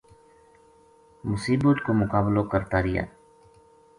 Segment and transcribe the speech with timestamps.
[1.29, 3.03] مصیبت کو مقابلو کرتا رہیا